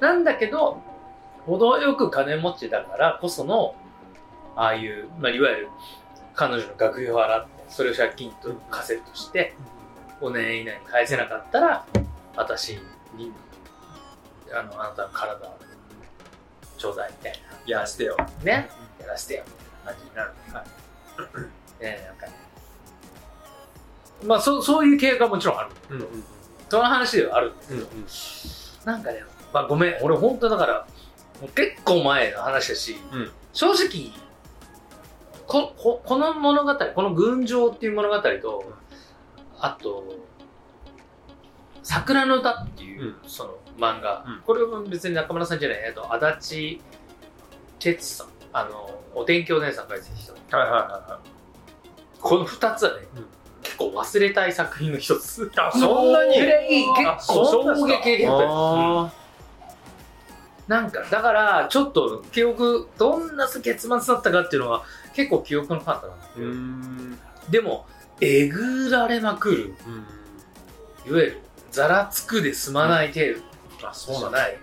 [0.00, 0.80] なんだけど、
[1.46, 3.74] 程よく金持ちだからこその、
[4.56, 5.68] ああいう、まあ、いわゆる
[6.34, 9.54] 彼女の学費を払って、それを借金とカセットして、
[10.20, 11.86] 5年以内に返せなかったら、
[12.36, 12.78] 私
[13.16, 13.32] に、
[14.52, 15.58] あの、あなたの体を
[16.76, 18.16] ちょうだいみたいやらせてよ。
[18.16, 18.26] な。
[18.44, 18.68] ね。
[19.00, 19.44] やらせてよ。
[19.46, 20.32] みたいな感じになる。
[20.54, 20.64] は
[21.80, 21.82] い。
[21.82, 22.32] ねなんかね。
[24.24, 25.70] まあ、そう、そういう経過はもちろんある。
[25.90, 26.24] うんうん
[26.70, 30.86] その話ではあるんですうんけど、なんかね、まあごめん、俺本当だから、
[31.56, 33.30] 結構前の話だし、うん。
[33.52, 34.12] 正直
[35.48, 38.72] ここ、この物語、この群青っていう物語と、
[39.58, 40.04] あと、
[41.82, 43.16] 桜の歌っていう、うん。
[43.26, 44.40] その漫画、うん。
[44.42, 46.84] これは別に中村さんじゃない、えっと、足立
[47.80, 51.28] 哲さん、あの、お天気お姉さんが書いてた人、はいはいはいはい。
[52.20, 53.22] この二つはね、うん。
[53.22, 53.39] 結
[53.80, 55.50] 構忘れたい作品の一つ。
[55.56, 56.38] あそんなに？
[56.38, 59.20] ぐらい結構衝撃的だった。
[60.68, 67.18] なんか、だから、ちょっと記憶、どんな結末だったかっていうのは、結構記憶のパンダなん
[67.50, 67.58] で。
[67.58, 67.86] でも、
[68.20, 69.74] えぐられまくる、
[71.08, 71.40] いわゆる、
[71.72, 73.20] ざらつくで済まない程
[73.80, 74.58] 度あ、じゃない、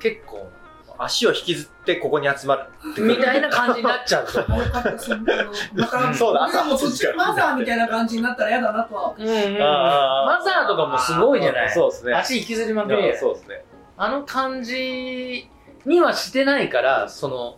[0.00, 0.50] 結構、
[0.98, 2.64] 足を引きずってここに集まる。
[3.02, 4.40] みたいな感じになっちゃうと。
[4.52, 9.14] あ、よかった、そうだも途中マザーみたいな感じになったら嫌だなとは。
[9.16, 11.70] うんうマザーとかもすごいじゃない？
[11.70, 12.14] そうですね。
[12.14, 13.64] 足引きずりまくりそうですね。
[13.96, 15.48] あの感じ
[15.84, 17.56] にはしてないから、その、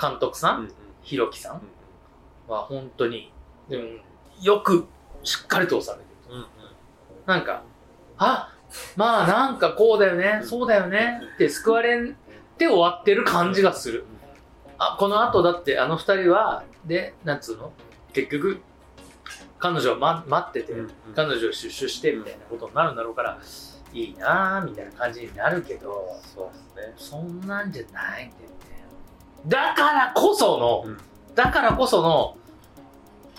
[0.00, 0.70] 監督さん、
[1.02, 1.62] ひろきさん
[2.48, 3.32] は本当に、
[3.68, 3.84] でも
[4.42, 4.86] よく
[5.22, 6.46] しっかりとされてる。
[7.24, 7.62] なんか、
[8.18, 8.52] あ、
[8.96, 12.14] まあなんかこうだよね、そうだよねって救われ
[12.56, 14.04] て終わってる感じがする。
[14.78, 17.72] あ、この後だってあの二人は、で、なんつうの？
[18.12, 18.60] 結局、
[19.58, 20.74] 彼女は、ま、待ってて、
[21.14, 23.38] 彼女を出所してみたいなことになるんだろうから、
[23.92, 26.94] いいなぁ、みたいな感じになるけど、そうですね。
[26.96, 28.56] そんなんじゃないんだよね。
[29.46, 30.98] だからこその、うん
[31.34, 32.36] だからこその、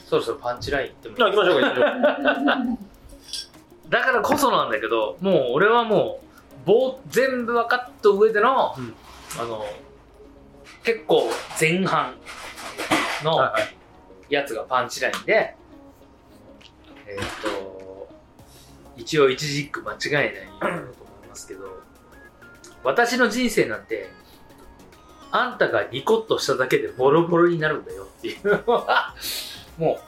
[0.06, 1.80] そろそろパンチライン行ってもいい行きましょうか、行き
[2.46, 2.78] ましょう。
[3.90, 8.96] だからこそなんだけど、もう俺はもう、棒全部分かった上での、うん
[9.40, 9.66] あの、
[10.84, 12.16] 結構前半
[13.24, 13.78] のはいはい。
[14.30, 15.56] やつがパンチラインで、
[17.08, 18.10] えーっと、
[18.98, 20.76] 一応一軸間違いないと思
[21.26, 21.82] いますけど、
[22.84, 24.10] 私の人生なんて、
[25.32, 28.66] あんたがニコッとしただけでボロボロになるんだよっていう。
[28.66, 29.14] のは、
[29.78, 30.00] も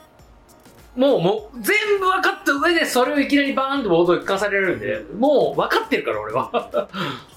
[0.96, 6.50] う、もう、もう、全部分かった上でそれをいきなりバーンとボードに聞かされるんで、もう分かってるから俺は。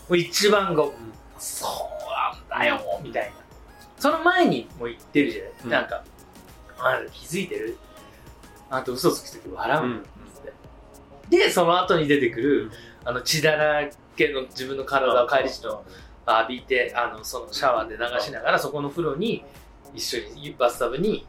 [0.09, 0.85] もう一番が、
[1.39, 1.82] そ
[2.59, 3.33] だよ、みたいな。
[3.99, 5.71] その前にも言ってるじゃない、うん。
[5.71, 6.05] なんか、
[6.79, 7.79] あ気づいてる？
[8.71, 10.05] あんた嘘つくとき笑ううん。
[11.31, 12.71] で、その後に出てくる、
[13.05, 15.85] あの血だらけの自分の体を帰り血の
[16.27, 19.45] 浴びて、あの、そのシャワーで流しながら、そこの風呂に、
[19.95, 21.27] 一緒に、バスタブに、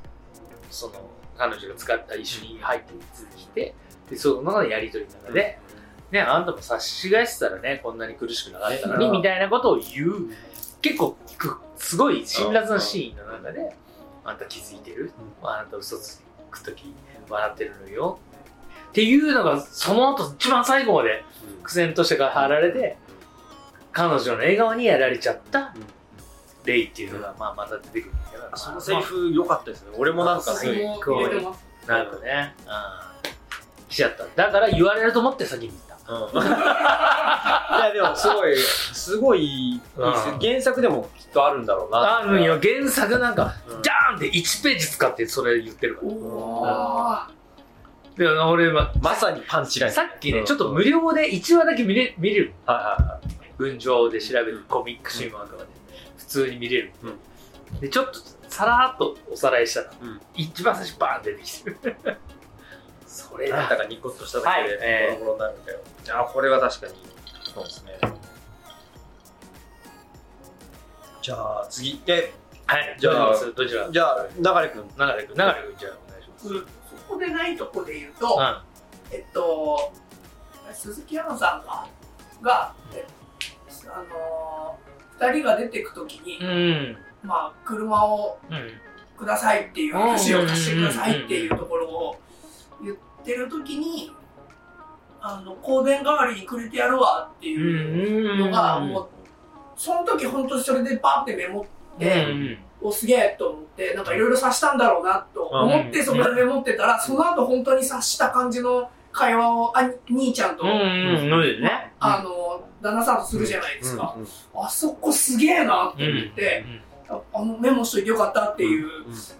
[0.69, 0.93] その、
[1.37, 2.93] 彼女が使った一緒に入って
[3.35, 3.73] きて、
[4.09, 5.59] で、その中でやりとりの中で、
[6.11, 9.11] ね、あんたも差し返したらね、こんなに苦しくなかったのに、うん。
[9.13, 10.29] みたいなことを言う、
[10.83, 13.75] 結構、くすごい辛辣なシーンの中で、
[14.25, 16.93] あんた気づいてる、あなた嘘つくとき
[17.29, 18.19] 笑ってるのよ。
[18.89, 21.23] っていうのが、その後、一番最後まで
[21.63, 22.97] 苦戦として貼られて、
[23.93, 25.73] 彼女の笑顔にやられちゃった
[26.65, 29.91] レイっていうのが、まあ、また出てくるんだけど、そのセリフ良かったですね。
[29.97, 30.83] 俺もなんかすごい。
[31.87, 33.87] なんかね、うん。
[33.89, 34.25] 来ちゃった。
[34.35, 35.92] だから言われると思って先に言った。
[36.07, 42.19] うん いやでもすごい、すごいうん原作でもきっとあるんだろうな。
[42.19, 47.27] あるんよ、原作なんか、うんジャーンって1ページ使ってそれ言ってるかおら。
[47.29, 49.93] ーで、俺は、まさにパンチライン。
[49.93, 52.53] さっきね、うんちょっと無料で1話だけ見れ見れる。
[52.65, 53.27] はいはいはい。
[53.57, 55.69] 群青で調べるコミックシーマーとかで、
[56.17, 56.91] 普通に見れる。
[57.81, 61.77] で、ちょっとさらっとおさらいしたら、うん一番最初バーン出てきてる。
[63.13, 63.61] それだ。
[63.61, 65.79] あんたがニコッとしただけではいボロボロになるんだよ。
[66.19, 66.93] あ、これは確かに。
[67.53, 67.99] そうですね。
[71.21, 72.01] じゃあ次。
[72.05, 72.33] で、
[72.65, 74.87] はい、じゃあどちらじゃあ、流れくん。
[74.97, 76.47] 流れくん、流れくん、じゃあお願いします。
[76.47, 76.65] うん
[77.07, 78.39] そこでないとこで言うと、
[79.11, 79.91] えっと、
[80.73, 81.87] 鈴木アナさんが、
[82.41, 83.05] が、え
[83.87, 86.47] あのー、二人が出てくときに、うん。
[86.47, 86.97] うん。
[87.23, 88.71] まあ、車をうん。
[89.17, 92.19] くださいっていう話を貸してくださいっていうところを
[92.83, 94.11] 言ってるときに、
[95.21, 99.07] あの、香典代わりにくれてやるわっていうのが、もう、
[99.75, 110.63] その時本当にそれでパってメモって、おすげえと思って、なんかいろいろ察したんだろうなと思ってうんそこでメモってたら、その後本当に察した感じの会話を、あ、兄ちゃんと。
[111.99, 114.15] あの、旦那さんとするじゃないですか。
[114.53, 116.65] あそこすげえなって思って、
[117.07, 118.89] ああのメモしといてよかったっていう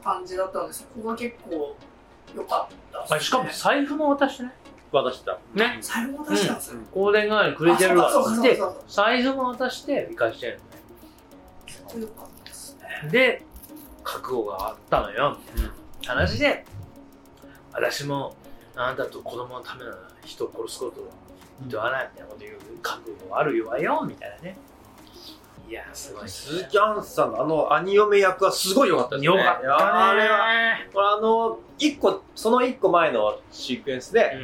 [0.01, 0.87] 感じだったんです。
[0.95, 1.75] そこが結構
[2.35, 3.05] 良かったね。
[3.09, 4.51] あしかも財布も渡してね。
[4.91, 5.37] 渡した。
[5.53, 5.77] ね。
[5.81, 6.77] 最後渡したんですよ。
[6.93, 12.01] 香典代わりにくれてやるわって財布も渡して生かしてるのね。
[12.01, 13.09] 良かったですね。
[13.11, 13.43] で、
[14.03, 15.73] 覚悟があったのよ、みたいな
[16.21, 16.65] 話で、
[17.71, 18.35] 私も
[18.75, 21.07] あなたと子供のためなら人を殺すことは
[21.67, 24.57] 言わないみたいなこと言う覚悟があるわよ、みたいなね。
[25.73, 26.29] いや、すごい。
[26.29, 29.35] 鈴木杏さんのあの兄嫁役はすごい良かったですね。
[29.35, 30.37] よかったねあれは、
[30.93, 34.37] これあの、一個、その一個前のシークエンスで、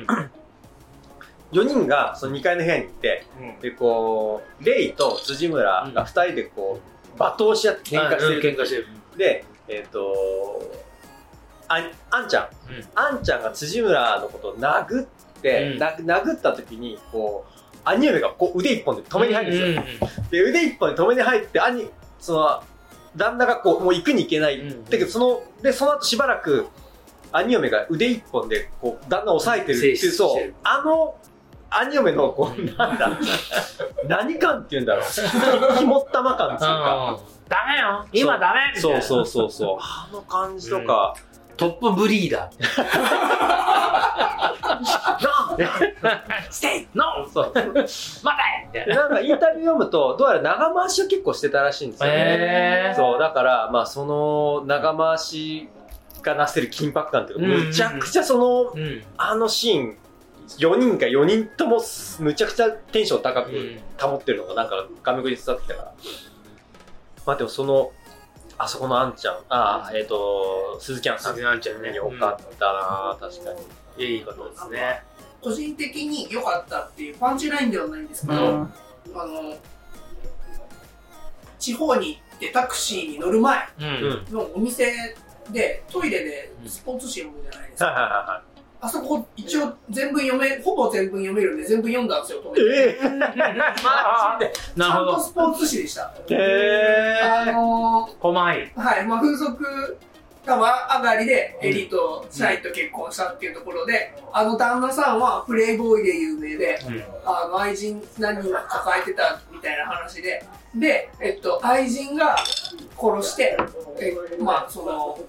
[1.51, 6.79] 4人がその2階の部屋に行って、うんで、こう、レイと辻村が2人でこ
[7.15, 8.41] う、罵倒し合って喧嘩してる。
[8.41, 8.87] 喧嘩してる。
[9.15, 10.63] で、えっ、と、
[11.67, 15.07] ああんちゃん、うんあんちゃんが辻村のことを殴っ
[15.43, 20.09] て、殴った時に、こう、兄嫁がこう腕一本で止めに入るんですよ。
[20.31, 21.89] で、腕一本で止めに入って、兄、
[22.19, 22.63] その、
[23.15, 24.59] 旦那がこう、もう行くに行けない。
[24.59, 26.67] うんだけど、その、で、その後しばらく、
[27.31, 31.15] 兄嫁が腕一本で、こう、旦那を押さえてるっていう、そうあの、
[31.69, 33.11] 兄嫁の、こう、なんだ、
[34.07, 35.05] 何感って言うんだろう。
[35.77, 37.19] 肝っ玉感っていうか。
[37.47, 39.01] ダメよ今ダメみたいな。
[39.01, 39.77] そうそうそうそう。
[39.79, 41.15] あの感じとか、
[41.57, 42.53] トップブリーダー。
[46.49, 47.53] ステイノーそう。
[47.53, 48.95] 待てみたいでな。
[48.95, 52.93] なんかインタビュー読むと、どうやら長回しを結構してたらしいんですよね。
[52.95, 55.69] そう、だから、まあ、その長回し
[56.21, 59.03] がなせる緊迫感というか、うんむちゃくちゃその、うん。
[59.17, 59.97] あのシーン、
[60.57, 61.81] 4人か4人とも
[62.19, 65.93] むちゃくちゃテンション高くうん保ってるのがなんか画面に伝わってきたから。
[67.25, 67.91] まあでもその、
[68.57, 71.33] あそこのあんちゃん、ああ、えっ、と、鈴木杏さん。
[71.35, 73.53] 鈴木杏ちゃんねよかったな、確か
[73.97, 74.15] に。
[74.15, 75.03] いいことですね。
[75.41, 79.55] 個人的に良かったっていうパンチラインではないんですけど、あの、
[81.57, 83.83] 地方に行ってタクシーに乗る前う。
[83.83, 83.87] うん
[84.31, 84.33] ん。
[84.33, 84.93] のお店
[85.51, 88.43] でトイレでスポーツ紙読むじゃないですはいか。
[88.81, 92.41] あそこ一応全文読め、ほぼ全文読めるんで全部読んだんですよ。
[92.57, 94.53] ええマジで。
[94.55, 96.13] ちゃんとスポーツ紙でした。
[96.29, 97.51] へあえ。
[97.51, 98.71] の細い。
[98.73, 99.97] ー、はい、まあ風俗
[100.45, 106.79] 玉上がりでエリート社員と結婚したっていうところで、あの旦那さんはプレイボーイで有名で、
[107.25, 110.43] あの愛人何人も抱えてたみたいな話で、
[110.75, 112.37] で、えっと、愛人が
[112.97, 113.57] 殺して、
[113.99, 115.19] えまあ、その、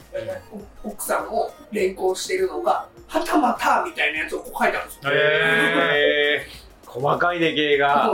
[0.84, 5.12] お奥さんを連行してるのが、はたまたみたいなやつをこう書いてあるんですよ。
[5.12, 5.18] へへ
[6.44, 6.46] え。
[6.86, 8.10] 細かいね、芸が。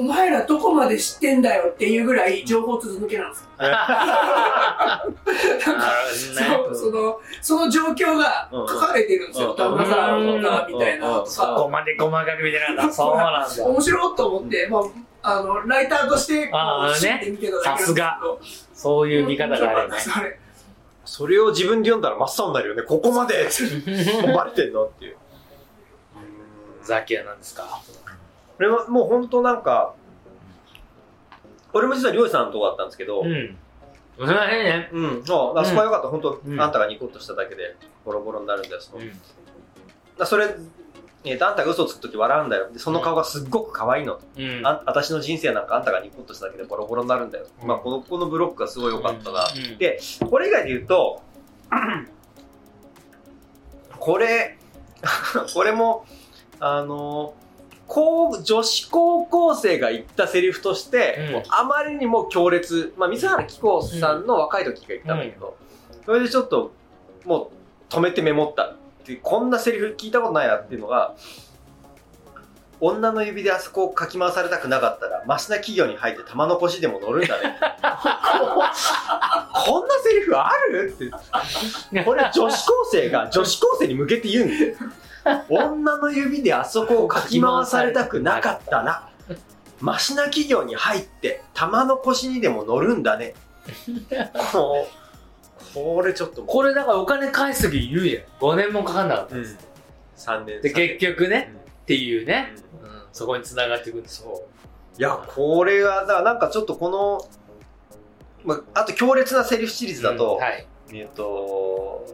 [0.00, 3.50] お前らどこまで知ってんだよっていうぐらい情報続けなんですよ。
[6.32, 9.50] そう、その、その状況が書かれてるんですよ。
[9.50, 11.54] うん旦那さんが、みたいなのとそか。
[11.56, 12.92] こまで細かく見てなかった。
[12.94, 13.64] そうなんだ。
[13.66, 14.78] 面白いと思って、ま
[15.22, 16.56] あ、あの、ライターとして、こ
[16.90, 18.40] う、知って見てただけなんですけど
[18.72, 19.96] そういう見方があるよね。
[21.04, 22.82] それを自分で読んだら真っ青になるよね。
[22.82, 23.48] ここまで
[24.24, 25.16] 思われてんのっていう。
[26.84, 27.64] ザキヤなんですか？
[27.64, 27.99] こ
[28.60, 29.94] れはもう本当なんか、
[31.72, 33.56] 俺も実は漁師さんのとこだったんですけど、うん。
[34.16, 34.90] すいませんね。
[34.92, 38.92] うん、そう、あそこはよかった、本当、うんあんたがニコッとしただけでボロボロになるんです。
[38.94, 39.12] うん
[40.18, 40.54] だそれ、
[41.24, 42.70] えーと、あんたが嘘つくとき笑うんだよ。
[42.70, 44.20] で、その顔がすっごく可愛いの。
[44.36, 47.46] うんあ私の人生なんかあんたがニコッとしただけでボロボロになるんだよ。
[47.62, 49.44] うんまあ、この、このブロックがすごい良かったな。
[49.44, 51.22] うんで、これ以外で言うと、
[53.98, 54.58] これ、
[55.54, 56.04] これも、
[56.58, 57.34] あの、
[57.92, 65.56] 高女子高校生が言ったセリフとして、うんあまりにも強烈、まあ、水原希子さんの若い時が言ったんだけど、
[66.06, 66.72] それでちょっと、
[67.24, 67.50] も
[67.90, 71.16] う止めてメモったってこんなセリフ聞いたことないなっていうのが、
[72.80, 77.58] 女の指であそこをかき回されたくなかったら、マシな企業に入って玉残しでも乗るんだね。
[79.52, 80.94] こんなセリフある？
[80.94, 80.98] っ
[81.92, 82.04] て。
[82.04, 84.76] これ女子高生が女子高生に向けて言うんだよ。
[85.48, 89.10] 女の指であそこをかき回されたくなかったら、
[89.80, 93.34] マシな企業に入って玉残しにでも乗るんだね。
[94.52, 95.00] こう
[95.74, 98.24] これちょっともこれだからお金返す時言うじゃん。
[98.40, 99.36] 5年もかかんなかった。
[99.36, 99.58] う、うん、
[100.16, 101.60] 3年で結局ね、うん。
[101.60, 102.90] っていうね、うん。
[102.90, 103.02] うん。
[103.12, 104.42] そこに繋がっていくんですよ
[104.98, 107.20] いや、これが、だからなんかちょっとこの、
[108.44, 110.66] まあ、あと強烈なセリフシリーズだと、うんはい。
[110.92, 112.04] えっと、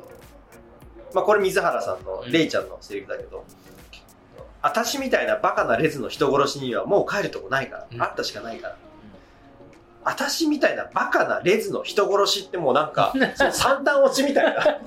[1.17, 3.43] まあこれ水原さんの、うんレイちゃんのセリフだけど、
[4.61, 8.77] 私みたいなバカなレズの人殺しにはもう帰るとこないから、うんあったしかないから。
[10.05, 13.15] 私みたいなバカなレズの人殺しってもうなんか、
[13.53, 14.79] 三段落ちみたいな。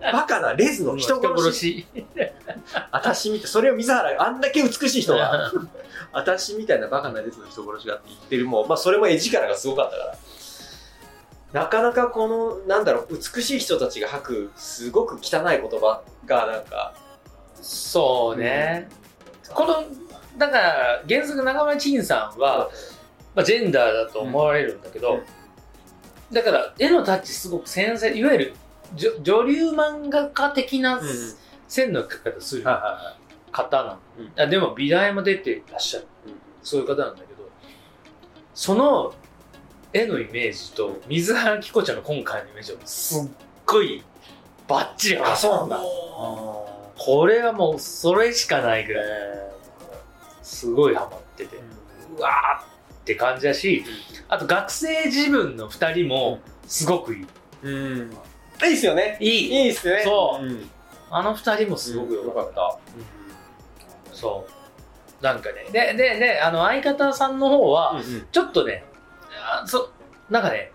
[0.12, 1.86] バカなレズの人殺し。
[1.86, 1.86] し
[2.90, 5.52] 私みたい、それを水原があんだけ美しい人が、
[6.12, 10.16] 私みたいなバカな列の人殺しがって言ってるもん、まあそれも絵力がすごかったから。
[11.52, 16.94] なかなかこの、なんだろう、美しい人たちが吐く、すごく汚い言葉がなんか、
[17.54, 18.88] そうね、
[19.54, 19.84] この
[20.38, 22.70] だから原作中村陳さんは、
[23.34, 25.22] まあ、ジェンダーだと思われるんだけど、うん。
[26.34, 28.54] だから絵のタッチすごく繊細いわゆる
[29.22, 31.06] 女流漫画家的なうん
[31.68, 34.40] 線の描き方する方なの、うん。
[34.40, 36.06] あでも美大も出てらっしゃる。
[36.62, 37.48] そういう方なんだけど
[38.54, 39.14] その
[39.92, 43.28] 絵のイメージと水原希子ちゃんの今回のイメージはすっ
[43.66, 44.02] ごい
[44.66, 45.80] バッチリあそうなんだ。
[46.98, 49.04] これはもうそれしかないぐらい
[50.42, 51.56] すごいハマってて。
[52.16, 53.84] うわーって感じだし
[54.28, 57.26] あと学生自分の2人もすごくいい。
[57.62, 58.10] うん。
[58.62, 59.18] いいっすよね。
[59.20, 59.64] いい。
[59.64, 60.02] いいっすね。
[60.04, 60.44] そう。
[60.44, 60.70] うん。
[61.10, 62.78] あの2人もすごくよかった、
[64.12, 64.46] そ
[65.20, 65.24] う。
[65.24, 65.66] なんかね。
[65.72, 68.26] ででであの相方さんの方は、うん。
[68.30, 68.84] ちょっとね、
[69.42, 69.90] あそ
[70.30, 70.72] なんかね、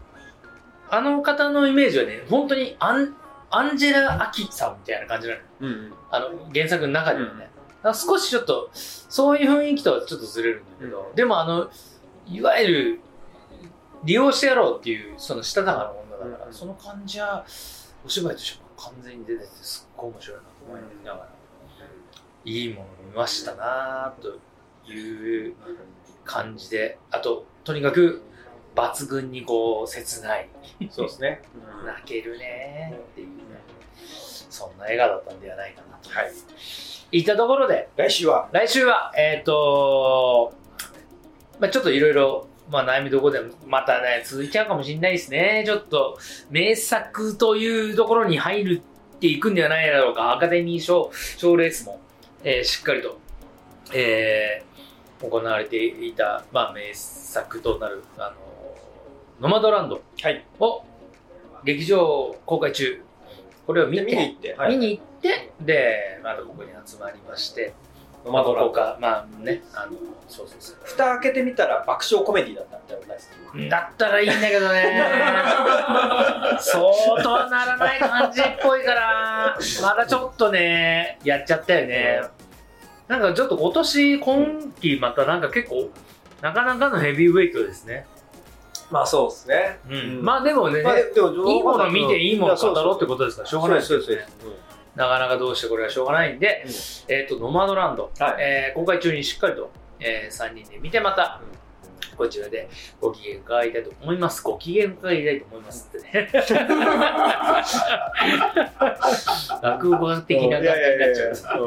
[0.90, 3.16] あの方のイメージはね、本当にアン
[3.50, 5.42] アンジェラ・アキさんみたいな感じなの。
[5.62, 5.68] うん。
[5.68, 5.94] うん。
[6.12, 7.40] あの原作の中ではね。
[7.40, 7.50] だか
[7.90, 11.70] ら少しちょっと、そういう雰囲気とはちょっとずれるんだけど、でもあの、
[12.28, 13.00] いわゆる、
[14.04, 17.46] 利用してやろうっていう、そのしたたかな女だから、うんその感じは、
[18.06, 21.30] お芝居としても完全に出てて、すっごい面白いなと思いながら、
[22.46, 25.56] いいもの見ましたなという
[26.24, 28.22] 感じで、あと、とにかく、
[28.78, 30.50] 抜群にこう、切ない。
[30.92, 31.42] そうですね。
[31.86, 33.34] 泣けるねっていうね、
[34.50, 36.10] そんな映画だったんではないかなと。
[36.10, 36.32] はい。
[37.12, 40.54] いったところで、来週は、来週は、えっ、と
[41.60, 45.64] まあちょっといろいろ、まあ悩みどころでもまたね、続いちゃうかもしれないですね。
[45.66, 46.20] ちょっと、
[46.52, 48.82] 名作というところに入る
[49.16, 50.34] っていくんではないだろうか。
[50.34, 52.00] アカデミー賞、賞レースも、
[52.44, 53.18] えーしっかりと、
[53.94, 54.68] えー
[55.20, 58.47] 行われていた、まあ名作となる、あの
[59.40, 60.46] ノマドランドはい。
[60.60, 60.84] を
[61.64, 63.02] 劇場公開中。
[63.66, 67.74] これを見て、見に行って、はい見に行って、で、またここに集まりまして、
[68.26, 69.92] ノマドランドまあね、あの、
[70.28, 70.78] そうそうそう。
[70.84, 73.08] 蓋開けてみたら爆笑コメディだったみたいな
[73.70, 75.02] だったらいいんだけどね。
[76.60, 82.22] そうとはならない感じっぽいから、まだちょっとね、やっちゃったよね。
[83.08, 85.90] なんかちょっと今年、今季またなんか結構、
[86.42, 88.06] なかなかのヘビーウェイトですね。
[88.90, 89.80] まあそうですね。
[89.90, 90.24] うん。
[90.24, 94.00] まあでもね、まあでもいいもの見ていいもの語ろうってこことですから、しょうがないですよ。
[94.00, 94.28] ねそうです。
[94.96, 96.66] なかなかどうしてこれはしょうがないんで、
[97.08, 98.36] えっ、と、ノマドランド、はい。
[98.40, 101.42] えー公開中にしっかりと、え3人で見てまた、
[102.18, 104.44] こちらでご機嫌伺いたいと思います。
[104.44, 106.30] ご機嫌伺いたいと思いますってね。
[109.62, 111.66] 落語的な感じになっちゃう。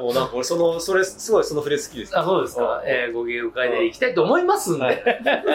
[0.00, 0.02] う。
[0.02, 2.18] もうなんか俺その、それ、すごいそのフレーズ好きです。
[2.18, 5.02] あそうですか、えーご機嫌伺いでいきたいと思いますんで、はい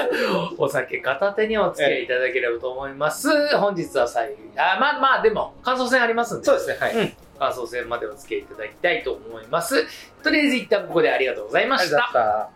[0.57, 3.29] お酒片手にお付き合いいただければと思います。
[3.57, 7.15] 本日は最後に、あまあまあ、でも、感想戦ありますんで、そうですね、はい。
[7.39, 9.85] 感想戦までお付き合いいただきたいと思います。
[10.23, 12.09] とりあえず一旦ここでありがとうございました。
[12.13, 12.49] た。